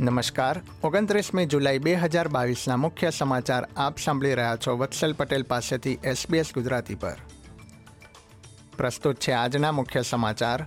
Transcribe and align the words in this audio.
નમસ્કાર. 0.00 0.60
ઓગણત્રીસમી 0.84 1.46
જુલાઈ 1.46 1.78
બે 1.78 1.94
હજાર 1.94 2.28
બાવીસના 2.28 2.76
મુખ્ય 2.76 3.10
સમાચાર 3.10 3.68
આપ 3.76 3.98
સાંભળી 3.98 4.34
રહ્યા 4.34 4.56
છો 4.56 4.76
વત્સલ 4.76 5.12
પટેલ 5.12 5.42
પાસેથી 5.42 5.98
એસબીએસ 6.04 6.54
ગુજરાતી 6.54 6.94
પર. 6.94 7.16
પ્રસ્તુત 8.76 9.16
છે 9.16 9.32
આજના 9.32 9.72
મુખ્ય 9.72 10.02
સમાચાર. 10.02 10.66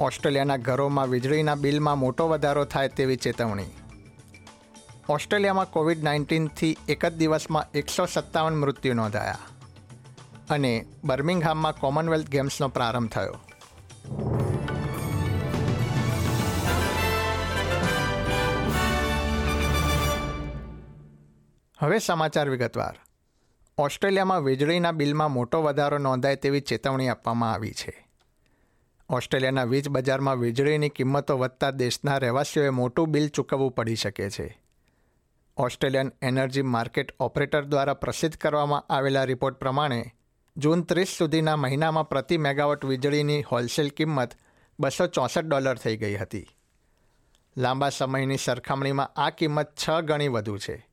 ઓસ્ટ્રેલિયાના 0.00 0.56
ઘરોમાં 0.56 1.08
વીજળીના 1.08 1.54
બિલમાં 1.54 1.98
મોટો 1.98 2.28
વધારો 2.28 2.64
થાય 2.64 2.88
તેવી 2.88 3.16
ચેતવણી. 3.16 3.64
ઓસ્ટ્રેલિયામાં 5.08 5.70
કોવિડ 5.70 6.04
નાઇન્ટીનથી 6.04 6.76
એક 6.88 7.06
જ 7.06 7.12
દિવસમાં 7.12 7.70
એકસો 7.74 8.06
સત્તાવન 8.06 8.56
મૃત્યુ 8.56 8.94
નોંધાયા. 8.94 9.38
અને 10.50 10.86
બર્મિંગહામમાં 11.04 11.76
કોમનવેલ્થ 11.76 12.28
ગેમ્સનો 12.28 12.68
પ્રારંભ 12.68 13.10
થયો. 13.10 13.47
હવે 21.80 21.98
સમાચાર 21.98 22.48
વિગતવાર. 22.48 23.00
ઓસ્ટ્રેલિયામાં 23.78 24.44
વીજળીના 24.44 24.92
બિલમાં 24.92 25.32
મોટો 25.32 25.62
વધારો 25.62 25.98
નોંધાય 25.98 26.36
તેવી 26.36 26.60
ચેતવણી 26.60 27.08
આપવામાં 27.08 27.52
આવી 27.52 27.72
છે. 27.72 28.08
ઓસ્ટ્રેલિયાના 29.08 29.64
વીજ 29.64 29.88
બજારમાં 29.88 30.36
વીજળીની 30.36 30.88
કિંમતો 30.88 31.38
વધતા 31.38 31.70
દેશના 31.70 32.18
રહેવાસીઓએ 32.18 32.68
મોટું 32.68 33.08
બિલ 33.08 33.28
ચૂકવવું 33.28 33.70
પડી 33.70 33.94
શકે 33.94 34.30
છે. 34.30 34.60
ઓસ્ટ્રેલિયન 35.56 36.12
એનર્જી 36.22 36.62
માર્કેટ 36.62 37.12
ઓપરેટર 37.20 37.64
દ્વારા 37.64 37.94
પ્રસિદ્ધ 37.94 38.36
કરવામાં 38.36 38.84
આવેલા 38.90 39.24
રિપોર્ટ 39.24 39.56
પ્રમાણે, 39.56 40.04
જૂન 40.56 40.82
ત્રીસ 40.82 41.08
સુધીના 41.08 41.56
મહિનામાં 41.56 42.08
પ્રતિ 42.08 42.36
મેગાવોટ 42.36 42.84
વીજળીની 42.84 43.42
હોલસેલ 43.42 43.88
કિંમત 43.88 44.30
બસો 44.80 45.06
ચોસઠ 45.06 45.44
ડોલર 45.44 45.76
થઈ 45.76 45.96
ગઈ 45.96 46.16
હતી. 46.16 46.48
લાંબા 47.56 47.88
સમયની 47.88 48.36
સરખામણીમાં 48.36 49.06
આ 49.16 49.30
કિંમત 49.30 49.74
છ 49.88 49.90
ગણી 49.90 50.28
વધુ 50.28 50.58
છે. 50.58 50.87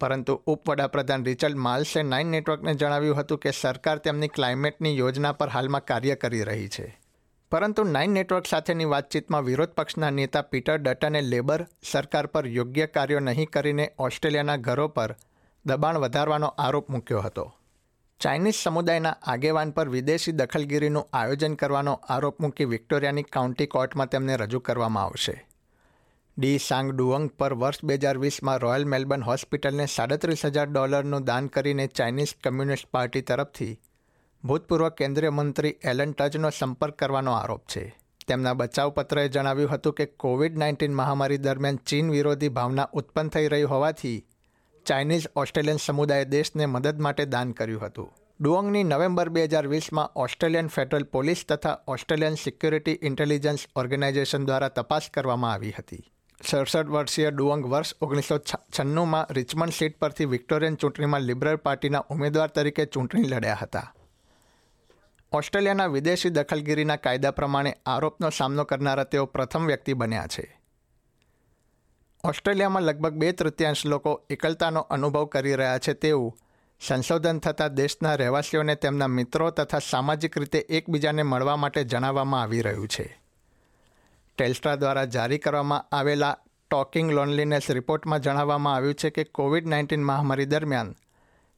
પરંતુ 0.00 0.42
ઉપવડાપ્રધાન 0.46 1.24
રિચર્ડ 1.24 1.54
માલ્સે 1.54 2.02
નાઇન 2.02 2.26
નેટવર્કને 2.26 2.74
જણાવ્યું 2.74 3.16
હતું 3.16 3.38
કે 3.38 3.50
સરકાર 3.50 3.98
તેમની 3.98 4.28
ક્લાઇમેટની 4.28 4.98
યોજના 4.98 5.32
પર 5.32 5.48
હાલમાં 5.48 5.84
કાર્ય 5.84 6.14
કરી 6.14 6.42
રહી 6.42 6.68
છે. 6.68 7.00
પરંતુ 7.50 7.84
નાઇન 7.84 8.10
નેટવર્ક 8.10 8.46
સાથેની 8.46 8.84
વાતચીતમાં 8.84 9.44
વિરોધ 9.44 9.68
પક્ષના 9.68 10.10
નેતા 10.10 10.42
પીટર 10.42 10.78
ડટને 10.78 11.20
લેબર 11.20 11.66
સરકાર 11.92 12.26
પર 12.26 12.46
યોગ્ય 12.46 12.86
કાર્યો 12.86 13.18
નહીં 13.18 13.50
કરીને 13.50 13.92
ઓસ્ટ્રેલિયાના 13.98 14.56
ઘરો 14.56 14.88
પર 14.88 15.16
દબાણ 15.66 15.98
વધારવાનો 15.98 16.46
આરોપ 16.46 16.90
મૂક્યો 16.90 17.20
હતો. 17.20 17.54
ચાઇનીઝ 18.20 18.54
સમુદાયના 18.54 19.16
આગેવાન 19.22 19.70
પર 19.70 19.88
વિદેશી 19.88 20.32
દખલગીરીનું 20.32 21.08
આયોજન 21.12 21.54
કરવાનો 21.54 22.00
આરોપ 22.08 22.40
મૂકી 22.40 22.64
વિક્ટોરિયાની 22.64 23.22
કાઉન્ટી 23.22 23.66
કોર્ટમાં 23.66 24.08
તેમને 24.08 24.36
રજૂ 24.36 24.58
કરવામાં 24.58 25.04
આવશે. 25.04 25.46
ડી 26.38 26.58
સાંગ 26.58 26.90
ડુઅંગ 26.90 27.30
પર 27.30 27.54
વર્ષ 27.54 27.84
બે 27.84 27.94
હજાર 27.94 28.18
વીસમાં 28.18 28.56
રોયલ 28.56 28.84
મેલબર્ન 28.84 29.22
હોસ્પિટલને 29.22 29.86
સાડત્રીસ 29.86 30.44
હજાર 30.44 30.66
ડોલરનું 30.66 31.24
દાન 31.24 31.46
કરીને 31.46 31.86
ચાઇનીઝ 31.86 32.34
કમ્યુનિસ્ટ 32.44 32.90
પાર્ટી 32.90 33.22
તરફથી 33.22 33.80
ભૂતપૂર્વ 34.44 34.88
કેન્દ્રીય 34.88 35.30
મંત્રી 35.30 35.74
એલન 35.82 36.12
ટચનો 36.12 36.50
સંપર્ક 36.50 36.94
કરવાનો 36.94 37.32
આરોપ 37.32 37.62
છે. 37.64 37.98
તેમના 38.28 38.52
બચાવ 38.52 38.90
પત્રએ 38.90 39.28
જણાવ્યું 39.28 39.70
હતું 39.70 39.92
કે 39.92 40.06
કોવિડ 40.06 40.58
નાઇન્ટીન 40.58 40.94
મહામારી 40.94 41.38
દરમિયાન 41.38 41.76
ચીન 41.76 42.10
વિરોધી 42.10 42.48
ભાવના 42.48 42.88
ઉત્પન્ન 42.92 43.28
થઈ 43.28 43.48
રહી 43.48 43.62
હોવાથી 43.62 44.26
ચાઇનીઝ 44.86 45.26
ઓસ્ટ્રેલિયન 45.36 45.76
સમુદાયે 45.76 46.24
દેશને 46.24 46.66
મદદ 46.66 47.00
માટે 47.00 47.24
દાન 47.24 47.50
કર્યું 47.52 47.82
હતું. 47.82 48.12
ડુઓંગની 48.40 48.84
નવેમ્બર 48.84 49.28
બે 49.28 49.44
હજાર 49.44 49.66
વીસમાં 49.66 50.10
ઓસ્ટ્રેલિયન 50.16 50.68
ફેડરલ 50.68 51.02
પોલીસ 51.02 51.44
તથા 51.48 51.78
ઓસ્ટ્રેલિયન 51.88 52.34
સિક્યુરિટી 52.34 52.98
ઇન્ટેલિજન્સ 53.02 53.58
ઓર્ગેનાઇઝેશન 53.76 54.44
દ્વારા 54.44 54.68
તપાસ 54.68 55.02
કરવામાં 55.14 55.52
આવી 55.52 55.72
હતી. 55.78 56.12
સડસઠ 56.44 56.86
વર્ષીય 56.86 57.30
ડુઅંગ 57.30 57.66
વર્ષ 57.66 57.94
ઓગણીસો 58.00 58.38
છન્નુંમાં 58.78 59.26
રિચમન્ડ 59.30 59.72
સીટ 59.72 59.98
પરથી 59.98 60.24
વિક્ટોરિયન 60.24 60.74
ચૂંટણીમાં 60.74 61.20
લિબરલ 61.20 61.56
પાર્ટીના 61.56 62.04
ઉમેદવાર 62.10 62.48
તરીકે 62.48 62.84
ચૂંટણી 62.84 63.22
લડ્યા 63.22 63.54
હતા. 63.54 63.94
ઓસ્ટ્રેલિયાના 65.32 65.86
વિદેશી 65.86 66.30
દખલગીરીના 66.30 66.96
કાયદા 66.96 67.30
પ્રમાણે 67.30 67.76
આરોપનો 67.86 68.30
સામનો 68.30 68.64
કરનારા 68.64 69.04
તેઓ 69.04 69.26
પ્રથમ 69.26 69.66
વ્યક્તિ 69.66 69.92
બન્યા 69.92 70.26
છે. 70.26 70.60
ઓસ્ટ્રેલિયામાં 72.24 72.82
લગભગ 72.82 73.12
બે 73.12 73.32
તૃતીયાંશ 73.32 73.86
લોકો 73.86 74.22
એકલતાનો 74.30 74.80
અનુભવ 74.80 75.24
કરી 75.24 75.54
રહ્યા 75.54 75.78
છે 75.78 75.92
તેવું 75.92 76.38
સંશોધન 76.80 77.38
થતાં 77.38 77.74
દેશના 77.74 78.14
રહેવાસીઓને 78.14 78.74
તેમના 78.74 79.06
મિત્રો 79.06 79.50
તથા 79.50 79.78
સામાજિક 79.78 80.38
રીતે 80.38 80.58
એકબીજાને 80.58 81.22
મળવા 81.22 81.56
માટે 81.56 81.84
જણાવવામાં 81.84 82.42
આવી 82.42 82.60
રહ્યું 82.60 82.88
છે. 82.88 83.17
ટેલ્સ્ટ્રા 84.38 84.74
દ્વારા 84.74 85.04
જારી 85.04 85.38
કરવામાં 85.38 85.86
આવેલા 85.92 86.36
ટોકિંગ 86.70 87.10
લોનલીનેસ 87.10 87.70
રિપોર્ટમાં 87.70 88.20
જણાવવામાં 88.20 88.74
આવ્યું 88.74 88.94
છે 88.94 89.10
કે 89.10 89.24
કોવિડ 89.24 89.66
નાઇન્ટીન 89.66 90.04
મહામારી 90.04 90.46
દરમિયાન 90.46 90.96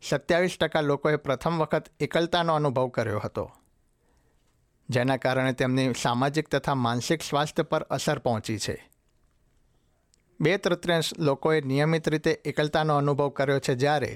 સત્યાવીસ 0.02 0.56
ટકા 0.60 0.82
લોકોએ 0.82 1.16
પ્રથમ 1.16 1.58
વખત 1.58 1.90
એકલતાનો 2.00 2.54
અનુભવ 2.54 2.88
કર્યો 2.88 3.18
હતો, 3.18 3.44
જેના 4.88 5.16
કારણે 5.16 5.52
તેમની 5.52 5.94
સામાજિક 5.94 6.48
તથા 6.48 6.74
માનસિક 6.74 7.22
સ્વાસ્થ્ય 7.22 7.62
પર 7.62 7.82
અસર 7.90 8.18
પહોંચી 8.18 8.58
છે. 8.58 8.76
બે 10.40 10.56
તૃતીયાંશ 10.56 11.12
લોકોએ 11.18 11.60
નિયમિત 11.60 12.08
રીતે 12.08 12.40
એકલતાનો 12.44 12.96
અનુભવ 12.96 13.28
કર્યો 13.28 13.58
છે 13.58 13.74
જ્યારે 13.74 14.12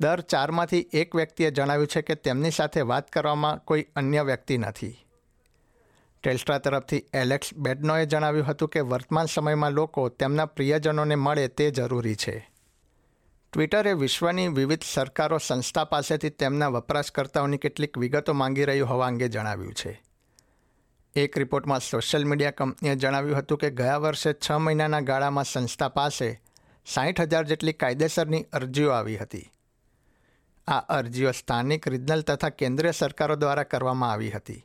દર 0.00 0.20
ચારમાંથી 0.20 0.88
એક 0.92 1.16
વ્યક્તિએ 1.16 1.50
જણાવ્યું 1.50 1.86
છે 1.86 2.02
કે 2.02 2.14
તેમની 2.14 2.50
સાથે 2.50 2.80
વાત 2.80 3.10
કરવામાં 3.10 3.64
કોઈ 3.64 3.86
અન્ય 3.96 4.22
વ્યક્તિ 4.22 4.58
નથી. 4.58 5.07
ટેલ્સ્ટ્રા 6.22 6.58
તરફથી 6.58 7.02
એલેક્સ 7.14 7.54
બેડનોએ 7.54 8.06
જણાવ્યું 8.06 8.46
હતું 8.46 8.68
કે 8.68 8.80
વર્તમાન 8.80 9.26
સમયમાં 9.26 9.72
લોકો 9.72 10.08
તેમના 10.08 10.46
પ્રિયજનોને 10.46 11.14
મળે 11.14 11.48
તે 11.48 11.70
જરૂરી 11.70 12.14
છે. 12.14 12.50
ટ્વિટરે 13.52 13.92
વિશ્વની 13.92 14.48
વિવિધ 14.48 14.82
સરકારો 14.92 15.38
સંસ્થા 15.38 15.84
પાસેથી 15.84 16.30
તેમના 16.30 16.68
વપરાશકર્તાઓની 16.68 17.58
કેટલીક 17.58 17.98
વિગતો 17.98 18.32
માંગી 18.32 18.64
રહ્યું 18.64 18.88
હોવા 18.88 19.06
અંગે 19.06 19.28
જણાવ્યું 19.28 19.74
છે. 19.74 20.02
એક 21.14 21.38
રિપોર્ટમાં 21.38 21.80
સોશિયલ 21.80 22.24
મીડિયા 22.24 22.50
કંપનીએ 22.50 22.96
જણાવ્યું 22.96 23.38
હતું 23.38 23.58
કે 23.58 23.70
ગયા 23.70 23.96
વર્ષે 23.96 24.32
છ 24.32 24.52
મહિનાના 24.52 25.00
ગાળામાં 25.00 25.44
સંસ્થા 25.44 25.88
પાસે 25.88 26.40
સાઠ 26.86 27.20
હજાર 27.20 27.44
જેટલી 27.44 27.72
કાયદેસરની 27.72 28.42
અરજીઓ 28.52 28.90
આવી 28.90 29.16
હતી. 29.16 29.50
આ 30.68 30.78
અરજીઓ 30.78 31.32
સ્થાનિક, 31.32 31.88
રિજનલ 31.88 32.22
તથા 32.22 32.48
કેન્દ્રીય 32.48 32.90
સરકારો 32.90 33.36
દ્વારા 33.36 33.62
કરવામાં 33.62 34.12
આવી 34.12 34.30
હતી. 34.30 34.64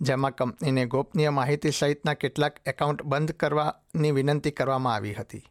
જેમાં 0.00 0.34
કંપનીને 0.34 0.86
ગોપનીય 0.86 1.30
માહિતી 1.30 1.70
સહિતના 1.70 2.14
કેટલાક 2.14 2.56
એકાઉન્ટ 2.66 3.02
બંધ 3.02 3.32
કરવાની 3.32 4.10
વિનંતી 4.10 4.50
કરવામાં 4.50 4.94
આવી 4.94 5.14
હતી. 5.14 5.44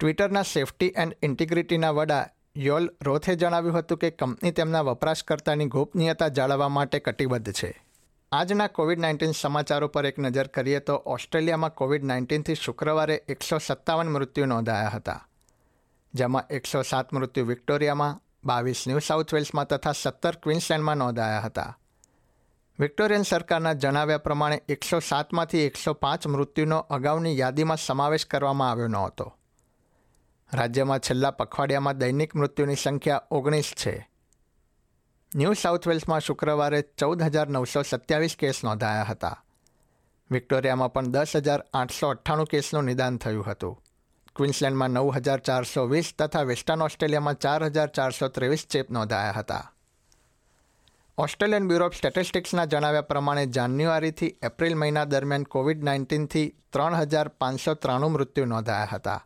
ટ્વિટરના 0.00 0.42
સેફટી 0.42 0.92
એન્ડ 0.96 1.16
ઇન્ટિગ્રિટીના 1.22 1.90
વડા 1.90 2.26
યોલ 2.56 2.90
રોથે 3.02 3.36
જણાવ્યું 3.36 3.78
હતું 3.78 3.98
કે 3.98 4.10
કંપની 4.10 4.50
તેમના 4.50 4.80
વપરાશકર્તાની 4.80 5.66
ગોપનીયતા 5.66 6.28
જાળવવા 6.28 6.68
માટે 6.68 6.98
કટિબદ્ધ 6.98 7.52
છે. 7.52 7.84
આજના 8.32 8.66
કોવિડ 8.66 8.98
નાઇન્ટીન 8.98 9.32
સમાચારો 9.32 9.88
પર 9.88 10.06
એક 10.06 10.18
નજર 10.18 10.46
કરીએ 10.46 10.80
તો 10.80 11.02
ઓસ્ટ્રેલિયામાં 11.06 11.74
કોવિડ 11.74 12.04
નાઇન્ટીનથી 12.04 12.54
શુક્રવારે 12.54 13.22
એકસો 13.28 13.58
સત્તાવન 13.58 14.08
મૃત્યુ 14.08 14.46
નોંધાયા 14.46 14.88
હતા, 14.88 15.28
જેમાં 16.14 16.44
એકસો 16.50 16.82
સાત 16.82 17.12
મૃત્યુ 17.12 17.46
વિક્ટોરિયામાં, 17.46 18.20
બાવીસ 18.44 18.84
ન્યૂ 18.88 18.98
સાઉથ 18.98 19.34
વેલ્સમાં 19.34 19.66
તથા 19.66 19.92
સત્તર 19.92 20.36
ક્વિન્સલેન્ડમાં 20.42 20.96
નોંધાયા 20.96 21.40
હતા. 21.40 21.78
વિક્ટોરિયન 22.80 23.24
સરકારના 23.24 23.72
જણાવ્યા 23.72 24.18
પ્રમાણે 24.18 24.62
એકસો 24.68 25.00
સાતમાંથી 25.00 25.66
એકસો 25.66 25.94
પાંચ 25.94 26.26
મૃત્યુનો 26.26 26.78
અગાઉની 26.78 27.38
યાદીમાં 27.38 27.76
સમાવેશ 27.76 28.26
કરવામાં 28.26 28.70
આવ્યો 28.70 28.88
ન 28.88 28.96
હતો 28.96 29.38
રાજ્યમાં 30.52 31.00
છેલ્લા 31.00 31.30
પખવાડિયામાં 31.30 32.00
દૈનિક 32.00 32.34
મૃત્યુની 32.34 32.76
સંખ્યા 32.76 33.22
ઓગણીસ 33.30 33.72
છે. 33.84 34.08
ન્યૂ 35.36 35.52
સાઉથ 35.52 35.88
વેલ્સમાં 35.88 36.20
શુક્રવારે 36.20 36.82
ચૌદ 36.82 37.22
હજાર 37.22 37.48
નવસો 37.48 37.82
સત્યાવીસ 37.82 38.36
કેસ 38.36 38.64
નોંધાયા 38.64 39.04
હતા. 39.04 39.44
વિક્ટોરિયામાં 40.30 40.92
પણ 40.92 41.10
દસ 41.10 41.36
હજાર 41.36 41.64
આઠસો 41.74 42.08
અઠ્ઠાણું 42.08 42.46
કેસનું 42.46 42.84
નિદાન 42.84 43.18
થયું 43.18 43.46
હતું. 43.46 43.82
ક્વિન્સલેન્ડમાં 44.36 44.90
નવ 44.90 45.16
હજાર 45.16 45.38
ચારસો 45.38 45.86
વીસ 45.86 46.14
તથા 46.18 46.42
વેસ્ટર્ન 46.42 46.82
ઓસ્ટ્રેલિયામાં 46.82 47.34
ચાર 47.34 47.64
હજાર 47.64 47.88
ચારસો 47.88 48.28
ત્રેવીસ 48.28 48.66
ચેપ 48.66 48.90
નોંધાયા 48.90 49.32
હતા. 49.32 49.72
ઓસ્ટ્રેલિયન 51.18 51.68
બ્યુરો 51.68 51.86
ઓફ 51.86 51.96
સ્ટેટિસ્ટિક્સના 51.96 52.64
જણાવ્યા 52.64 53.02
પ્રમાણે 53.02 53.46
જાન્યુઆરીથી 53.46 54.36
એપ્રિલ 54.42 54.74
મહિના 54.74 55.04
દરમિયાન 55.04 55.42
કોવિડ 55.42 55.84
નાઇન્ટીનથી 55.84 56.54
ત્રણ 56.72 56.94
હજાર 56.94 57.28
પાંચસો 57.28 57.74
ત્રાણું 57.74 58.12
મૃત્યુ 58.12 58.44
નોંધાયા 58.44 58.88
હતા. 58.92 59.24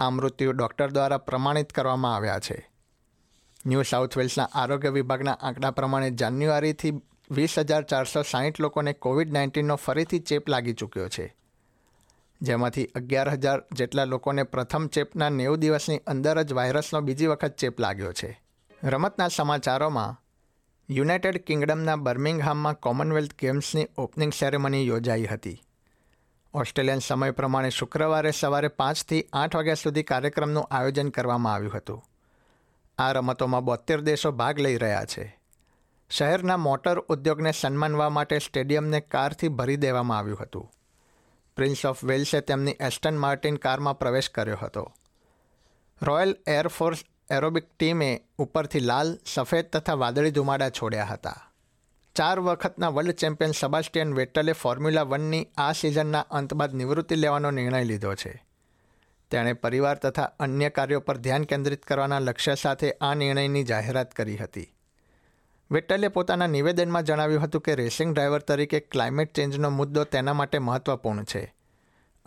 આ 0.00 0.10
મૃત્યુ 0.10 0.52
ડૉક્ટર 0.52 0.90
દ્વારા 0.90 1.18
પ્રમાણિત 1.18 1.72
કરવામાં 1.72 2.16
આવ્યા 2.16 2.38
છે. 2.38 2.70
ન્યૂ 3.66 3.82
સાઉથ 3.82 4.18
વેલ્સના 4.18 4.48
આરોગ્ય 4.54 4.88
વિભાગના 4.88 5.32
આંકડા 5.32 5.70
પ્રમાણે 5.70 6.10
જાન્યુઆરીથી 6.10 7.02
વીસ 7.30 7.58
હજાર 7.58 7.82
ચારસો 7.82 8.22
સાહીઠ 8.22 8.60
લોકોને 8.60 8.92
કોવિડ 8.92 9.32
નાઇન્ટીનનો 9.32 9.76
ફરીથી 9.76 10.18
ચેપ 10.18 10.48
લાગી 10.48 10.72
ચૂક્યો 10.72 11.08
છે. 11.08 11.36
જેમાંથી 12.42 12.86
અગિયાર 12.86 13.28
હજાર 13.28 13.62
જેટલા 13.72 14.04
લોકોને 14.04 14.42
પ્રથમ 14.42 14.86
ચેપના 14.86 15.28
નેવું 15.28 15.58
દિવસની 15.58 15.98
અંદર 15.98 16.42
જ 16.42 16.52
વાયરસનો 16.52 17.00
બીજી 17.00 17.26
વખત 17.26 17.56
ચેપ 17.56 17.80
લાગ્યો 17.80 18.12
છે. 18.12 18.42
રમતના 18.84 19.28
સમાચારોમાં 19.28 20.27
યુનાઇટેડ 20.90 21.42
કિંગડમના 21.42 21.96
બર્મિંગહામમાં 21.96 22.74
કોમનવેલ્થ 22.74 23.30
ગેમ્સની 23.34 23.86
ઓપનિંગ 23.98 24.32
સેરેમની 24.32 24.86
યોજાઈ 24.86 25.26
હતી. 25.26 25.62
ઓસ્ટ્રેલિયન 26.54 26.98
સમય 26.98 27.30
પ્રમાણે 27.30 27.70
શુક્રવારે 27.70 28.30
સવારે 28.30 28.68
પાંચથી 28.68 29.24
આઠ 29.32 29.56
વાગ્યા 29.56 29.74
સુધી 29.74 30.02
કાર્યક્રમનું 30.02 30.68
આયોજન 30.70 31.08
કરવામાં 31.08 31.54
આવ્યું 31.54 31.72
હતું. 31.72 32.04
આ 32.98 33.12
રમતોમાં 33.12 33.64
બોતેર 33.64 34.00
દેશો 34.00 34.32
ભાગ 34.32 34.58
લઈ 34.58 34.76
રહ્યા 34.76 35.04
છે. 35.04 35.38
શહેરના 36.10 36.56
મોટર 36.56 36.98
ઉદ્યોગને 36.98 37.52
સન્માનવા 37.52 38.08
માટે 38.08 38.38
સ્ટેડિયમને 38.38 39.00
કારથી 39.00 39.48
ભરી 39.48 39.76
દેવામાં 39.76 40.18
આવ્યું 40.18 40.38
હતું. 40.38 40.70
પ્રિન્સ 41.56 41.86
ઓફ 41.86 42.04
વેલ્સે 42.04 42.40
તેમની 42.40 42.76
એસ્ટન 42.80 43.18
માર્ટિન 43.18 43.56
કારમાં 43.56 43.98
પ્રવેશ 43.98 44.30
કર્યો 44.30 44.56
હતો. 44.56 44.92
રોયલ 46.02 46.36
એરફોર્સ 46.46 46.98
એરોબિક 47.30 47.64
ટીમે 47.78 48.20
ઉપરથી 48.38 48.80
લાલ, 48.80 49.18
સફેદ 49.34 49.64
તથા 49.64 49.94
વાદળી 49.94 50.30
ધુમાડા 50.30 50.70
છોડ્યા 50.70 51.04
હતા. 51.04 51.52
ચાર 52.14 52.40
વખતના 52.40 52.88
world 52.88 53.10
champion 53.10 53.52
Sebastian 53.52 54.14
Vettel 54.14 54.52
Formula 54.52 55.02
વનની 55.02 55.48
આ 55.56 55.72
સિઝનના 55.72 56.20
અંત 56.20 56.54
બાદ 56.54 56.74
નિવૃત્તિ 56.74 57.14
લેવાનો 57.14 57.50
નિર્ણય 57.50 57.84
લીધો 57.84 58.14
છે. 58.14 58.44
તેણે 59.30 59.52
પરિવાર 59.52 59.96
તથા 59.96 60.22
અન્ય 60.22 60.70
કાર્યો 60.70 61.00
પર 61.00 61.16
ધ્યાન 61.16 61.44
કેન્દ્રિત 61.44 61.82
કરવાના 61.82 62.18
લક્ષ્ય 62.18 62.54
સાથે 62.54 62.92
આ 62.92 63.14
નિર્ણયની 63.14 63.64
જાહેરાત 63.64 64.12
કરી 64.12 64.36
હતી. 64.36 64.74
વેટલે 65.70 66.08
પોતાના 66.08 66.46
નિવેદનમાં 66.46 67.02
જણાવ્યું 67.02 67.42
હતું 67.42 67.60
કે 67.60 67.74
રેસિંગ 67.74 68.14
ડ્રાઈવર 68.14 68.38
તરીકે 68.38 68.80
ક્લાઇમેટ 68.80 69.34
ચેન્જનો 69.34 69.70
મુદ્દો 69.70 70.04
તેના 70.04 70.32
માટે 70.32 70.58
મહત્વપૂર્ણ 70.58 71.24
છે 71.24 71.54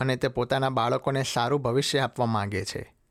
અને 0.00 0.16
તે 0.16 0.28
પોતાના 0.28 0.68
બાળકોને 0.68 1.22
સારું 1.22 1.62
ભવિષ્ય 1.62 1.98
આપવા 1.98 2.26
માંગે 2.26 2.64
છે. 2.64 3.01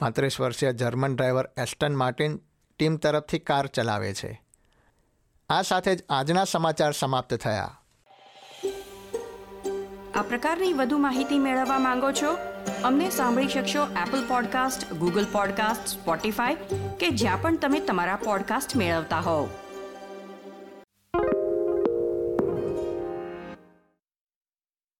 પાંત્રીસ 0.00 0.40
વર્ષીય 0.40 0.72
German 0.72 1.16
driver 1.16 1.50
Aston 1.56 1.94
Martin 1.94 2.38
team 2.78 2.96
તરફથી 2.96 3.38
કાર 3.38 3.66
ચલાવે 3.66 4.14
છે. 4.14 4.42
આ 5.48 5.62
સાથે 5.62 5.96
જ 5.96 6.04
આજના 6.10 6.44
સમાચાર 6.44 6.92
સમાપ્ત 6.92 7.34
થયા. 7.34 7.78
આ 10.14 10.22
પ્રકારની 10.22 10.72
વધુ 10.72 10.98
માહિતી 10.98 11.38
મેળવવા 11.38 11.78
માંગો 11.78 12.12
છો? 12.12 12.38
અમને 12.84 13.10
સાંભળી 13.10 13.48
શકશો 13.48 13.86
Apple 13.86 14.28
podcast 14.28 14.92
Google 14.92 15.26
podcast 15.32 15.86
Spotify 15.86 16.54
કે 17.00 17.08
જ્યાં 17.08 17.42
પણ 17.42 17.56
તમે 17.56 17.80
તમારા 17.80 18.16
પોડકાસ્ટ 18.16 18.76
મેળવતા 18.76 19.20
હોવ. 19.20 19.48